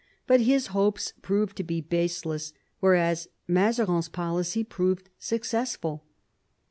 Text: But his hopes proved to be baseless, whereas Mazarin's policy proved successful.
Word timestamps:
But 0.25 0.41
his 0.41 0.67
hopes 0.73 1.13
proved 1.21 1.55
to 1.57 1.63
be 1.63 1.79
baseless, 1.79 2.53
whereas 2.79 3.27
Mazarin's 3.47 4.09
policy 4.09 4.63
proved 4.63 5.11
successful. 5.19 6.03